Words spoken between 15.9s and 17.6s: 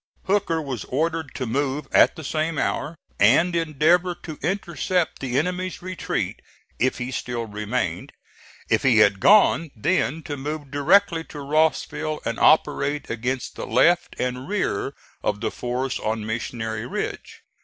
on Missionary Ridge.